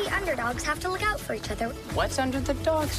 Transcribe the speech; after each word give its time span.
we 0.00 0.08
underdogs 0.08 0.62
have 0.62 0.80
to 0.80 0.88
look 0.88 1.02
out 1.02 1.20
for 1.20 1.34
each 1.34 1.50
other. 1.50 1.68
What's 1.94 2.18
under 2.18 2.40
the 2.40 2.54
dogs? 2.54 2.98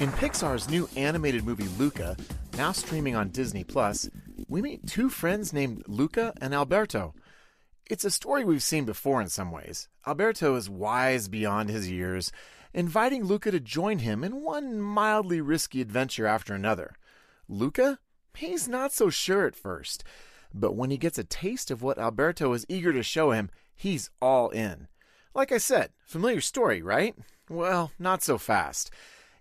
In 0.00 0.10
Pixar's 0.12 0.70
new 0.70 0.88
animated 0.96 1.44
movie 1.44 1.68
Luca, 1.78 2.16
now 2.56 2.72
streaming 2.72 3.14
on 3.14 3.28
Disney 3.28 3.64
Plus, 3.64 4.08
we 4.48 4.62
meet 4.62 4.86
two 4.86 5.10
friends 5.10 5.52
named 5.52 5.82
Luca 5.86 6.32
and 6.40 6.54
Alberto. 6.54 7.14
It's 7.90 8.04
a 8.04 8.10
story 8.10 8.44
we've 8.44 8.62
seen 8.62 8.84
before 8.84 9.20
in 9.20 9.28
some 9.28 9.50
ways. 9.50 9.88
Alberto 10.06 10.54
is 10.56 10.70
wise 10.70 11.28
beyond 11.28 11.68
his 11.68 11.90
years, 11.90 12.32
inviting 12.72 13.24
Luca 13.24 13.50
to 13.50 13.60
join 13.60 13.98
him 13.98 14.24
in 14.24 14.42
one 14.42 14.80
mildly 14.80 15.40
risky 15.40 15.82
adventure 15.82 16.26
after 16.26 16.54
another. 16.54 16.94
Luca? 17.46 17.98
He's 18.34 18.68
not 18.68 18.92
so 18.92 19.10
sure 19.10 19.44
at 19.44 19.56
first, 19.56 20.02
but 20.54 20.74
when 20.76 20.90
he 20.90 20.96
gets 20.96 21.18
a 21.18 21.24
taste 21.24 21.70
of 21.70 21.82
what 21.82 21.98
Alberto 21.98 22.52
is 22.54 22.64
eager 22.68 22.92
to 22.92 23.02
show 23.02 23.32
him, 23.32 23.50
he's 23.74 24.08
all 24.22 24.48
in. 24.50 24.86
Like 25.34 25.52
I 25.52 25.58
said, 25.58 25.90
familiar 26.04 26.40
story, 26.40 26.82
right? 26.82 27.14
Well, 27.48 27.92
not 27.98 28.22
so 28.22 28.38
fast. 28.38 28.90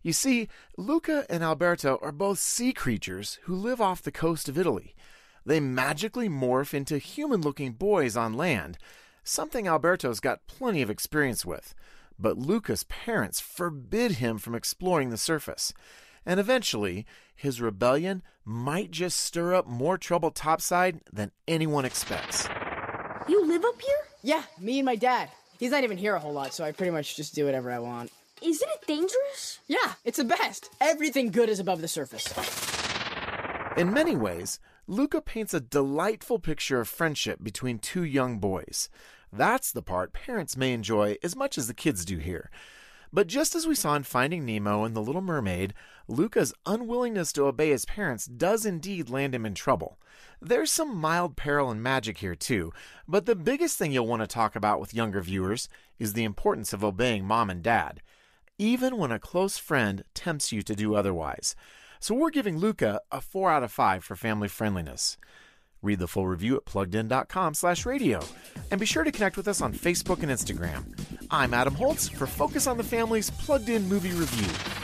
You 0.02 0.14
see, 0.14 0.48
Luca 0.78 1.26
and 1.30 1.44
Alberto 1.44 2.00
are 2.02 2.12
both 2.12 2.40
sea 2.40 2.74
creatures 2.74 3.40
who 3.44 3.56
live 3.56 3.82
off 3.82 4.02
the 4.02 4.12
coast 4.12 4.48
of 4.48 4.58
Italy. 4.58 4.96
They 5.46 5.60
magically 5.60 6.30
morph 6.30 6.74
into 6.74 6.98
human 7.00 7.42
looking 7.42 7.74
boys 7.74 8.16
on 8.16 8.34
land, 8.36 8.78
something 9.24 9.68
Alberto's 9.68 10.20
got 10.20 10.48
plenty 10.48 10.82
of 10.82 10.90
experience 10.90 11.46
with. 11.46 11.74
But 12.18 12.38
Luca's 12.38 12.84
parents 12.84 13.40
forbid 13.40 14.14
him 14.14 14.38
from 14.38 14.56
exploring 14.56 15.10
the 15.10 15.18
surface. 15.18 15.74
And 16.26 16.40
eventually, 16.40 17.06
his 17.36 17.62
rebellion 17.62 18.22
might 18.46 18.92
just 18.92 19.18
stir 19.18 19.56
up 19.56 19.66
more 19.68 19.98
trouble 19.98 20.32
topside 20.32 21.02
than 21.12 21.32
anyone 21.48 21.86
expects. 21.86 22.48
You 23.28 23.46
live 23.46 23.64
up 23.66 23.82
here? 23.82 23.98
Yeah, 24.22 24.44
me 24.60 24.80
and 24.80 24.86
my 24.86 24.96
dad. 24.96 25.30
He's 25.60 25.72
not 25.72 25.84
even 25.84 25.98
here 25.98 26.16
a 26.16 26.20
whole 26.20 26.32
lot, 26.32 26.54
so 26.54 26.64
I 26.64 26.72
pretty 26.72 26.92
much 26.92 27.18
just 27.18 27.36
do 27.36 27.44
whatever 27.44 27.70
I 27.70 27.80
want. 27.80 28.14
Isn't 28.42 28.70
it 28.70 28.88
dangerous? 28.88 29.60
Yeah, 29.68 29.96
it's 30.06 30.18
the 30.18 30.24
best. 30.24 30.70
Everything 30.80 31.32
good 31.32 31.50
is 31.50 31.60
above 31.60 31.82
the 31.82 31.90
surface. 31.90 32.34
In 33.76 33.92
many 33.94 34.16
ways, 34.16 34.62
Luca 34.88 35.20
paints 35.20 35.54
a 35.54 35.60
delightful 35.60 36.40
picture 36.40 36.80
of 36.80 36.88
friendship 36.88 37.44
between 37.44 37.78
two 37.78 38.06
young 38.06 38.40
boys. 38.40 38.90
That's 39.34 39.74
the 39.74 39.82
part 39.82 40.14
parents 40.14 40.56
may 40.56 40.72
enjoy 40.72 41.18
as 41.22 41.36
much 41.36 41.58
as 41.58 41.68
the 41.68 41.74
kids 41.74 42.06
do 42.06 42.20
here. 42.20 42.50
But 43.12 43.28
just 43.28 43.56
as 43.56 43.66
we 43.66 43.76
saw 43.76 43.96
in 43.96 44.04
Finding 44.04 44.46
Nemo 44.46 44.84
and 44.84 44.96
The 44.96 45.02
Little 45.02 45.22
Mermaid, 45.22 45.74
Luca's 46.08 46.54
unwillingness 46.66 47.34
to 47.34 47.46
obey 47.46 47.70
his 47.70 47.86
parents 47.86 48.26
does 48.26 48.66
indeed 48.66 49.10
land 49.10 49.34
him 49.34 49.46
in 49.46 49.56
trouble. 49.56 50.00
There's 50.42 50.72
some 50.72 50.96
mild 50.96 51.36
peril 51.36 51.72
and 51.72 51.82
magic 51.82 52.20
here 52.20 52.36
too, 52.36 52.72
but 53.08 53.26
the 53.26 53.36
biggest 53.36 53.78
thing 53.78 53.92
you'll 53.92 54.08
want 54.08 54.22
to 54.22 54.28
talk 54.28 54.56
about 54.56 54.80
with 54.80 54.94
younger 54.94 55.22
viewers 55.22 55.70
is 55.98 56.14
the 56.14 56.24
importance 56.24 56.72
of 56.72 56.84
obeying 56.84 57.26
mom 57.26 57.50
and 57.50 57.64
dad, 57.64 58.02
even 58.58 58.98
when 58.98 59.12
a 59.12 59.20
close 59.20 59.58
friend 59.58 60.04
tempts 60.14 60.52
you 60.52 60.62
to 60.62 60.76
do 60.76 60.96
otherwise. 60.96 61.56
So 62.00 62.16
we're 62.16 62.30
giving 62.30 62.58
Luca 62.58 63.02
a 63.12 63.22
4 63.22 63.52
out 63.52 63.64
of 63.64 63.72
5 63.72 64.04
for 64.04 64.16
family 64.16 64.48
friendliness. 64.48 65.18
Read 65.82 66.00
the 66.00 66.08
full 66.08 66.28
review 66.28 66.56
at 66.58 66.66
pluggedin.com 66.66 67.54
slash 67.54 67.86
radio. 67.86 68.22
And 68.72 68.80
be 68.80 68.86
sure 68.86 69.04
to 69.04 69.12
connect 69.12 69.38
with 69.38 69.48
us 69.48 69.62
on 69.62 69.74
Facebook 69.74 70.24
and 70.24 70.32
Instagram. 70.32 71.19
I'm 71.32 71.54
Adam 71.54 71.76
Holz 71.76 72.10
for 72.10 72.26
Focus 72.26 72.66
on 72.66 72.78
the 72.78 72.84
Family's 72.84 73.30
Plugged 73.30 73.70
In 73.70 73.88
Movie 73.88 74.14
Review. 74.14 74.79